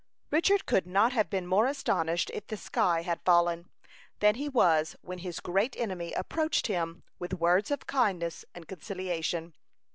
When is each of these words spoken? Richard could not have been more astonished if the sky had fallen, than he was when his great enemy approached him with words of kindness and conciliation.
Richard 0.31 0.65
could 0.65 0.87
not 0.87 1.13
have 1.13 1.29
been 1.29 1.45
more 1.45 1.67
astonished 1.67 2.31
if 2.33 2.47
the 2.47 2.57
sky 2.57 3.03
had 3.03 3.21
fallen, 3.23 3.69
than 4.19 4.33
he 4.33 4.49
was 4.49 4.95
when 5.03 5.19
his 5.19 5.39
great 5.39 5.77
enemy 5.77 6.11
approached 6.13 6.65
him 6.65 7.03
with 7.19 7.35
words 7.35 7.69
of 7.69 7.85
kindness 7.85 8.43
and 8.55 8.67
conciliation. 8.67 9.53